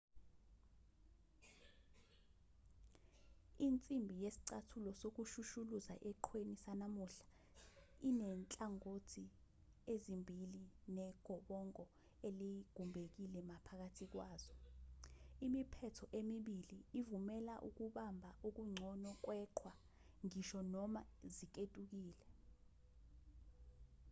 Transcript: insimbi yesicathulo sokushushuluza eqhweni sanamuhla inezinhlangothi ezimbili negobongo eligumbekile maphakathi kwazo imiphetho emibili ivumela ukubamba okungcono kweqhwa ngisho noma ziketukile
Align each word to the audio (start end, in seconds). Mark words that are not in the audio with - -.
insimbi 3.67 4.13
yesicathulo 4.23 4.91
sokushushuluza 5.01 5.93
eqhweni 6.09 6.55
sanamuhla 6.63 7.27
inezinhlangothi 8.09 9.23
ezimbili 9.93 10.61
negobongo 10.97 11.83
eligumbekile 12.27 13.39
maphakathi 13.49 14.05
kwazo 14.13 14.53
imiphetho 15.45 16.05
emibili 16.19 16.77
ivumela 16.99 17.55
ukubamba 17.67 18.29
okungcono 18.47 19.09
kweqhwa 19.25 19.71
ngisho 20.25 20.59
noma 20.73 21.01
ziketukile 21.35 22.25